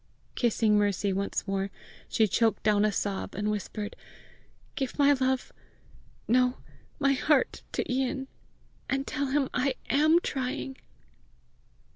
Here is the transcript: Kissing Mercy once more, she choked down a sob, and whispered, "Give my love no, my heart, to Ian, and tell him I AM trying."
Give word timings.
Kissing 0.33 0.79
Mercy 0.79 1.13
once 1.13 1.47
more, 1.47 1.69
she 2.09 2.27
choked 2.27 2.63
down 2.63 2.83
a 2.83 2.91
sob, 2.91 3.35
and 3.35 3.51
whispered, 3.51 3.95
"Give 4.73 4.97
my 4.97 5.13
love 5.13 5.51
no, 6.27 6.57
my 6.97 7.13
heart, 7.13 7.61
to 7.73 7.85
Ian, 7.93 8.27
and 8.89 9.05
tell 9.05 9.27
him 9.27 9.47
I 9.53 9.75
AM 9.91 10.19
trying." 10.21 10.77